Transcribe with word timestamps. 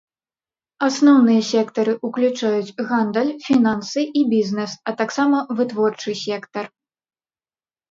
Асноўныя 0.85 1.41
сектары 1.49 1.93
ўключаюць 2.09 2.73
гандаль, 2.93 3.31
фінансы 3.45 4.01
і 4.23 4.25
бізнес, 4.33 4.71
а 4.89 4.97
таксама 5.05 5.37
вытворчы 5.63 6.19
сектар. 6.25 6.65